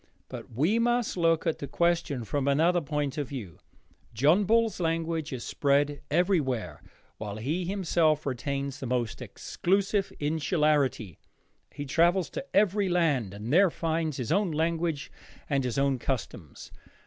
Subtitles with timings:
[0.29, 3.59] But we must look at the question from another point of view.
[4.15, 6.81] John Bull's language is spread everywhere,
[7.19, 11.19] while he himself retains the most exclusive insularity.
[11.71, 15.11] He travels to every land and there finds his own language
[15.47, 16.71] and his own customs.